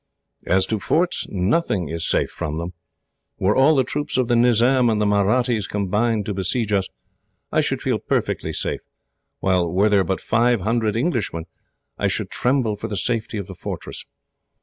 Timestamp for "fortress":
13.53-14.05